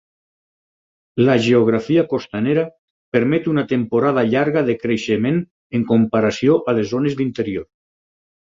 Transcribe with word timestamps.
La 1.27 1.35
geografia 1.47 2.05
costanera 2.13 2.63
permet 3.17 3.49
una 3.53 3.65
temporada 3.73 4.25
llarga 4.31 4.67
de 4.71 4.79
creixement 4.87 5.39
en 5.81 5.87
comparació 5.95 6.61
a 6.73 6.79
les 6.81 6.91
zones 6.97 7.21
d'interior. 7.21 7.71